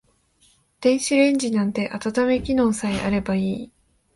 [0.79, 3.71] 電子レンジなんて温め機能さえあればいい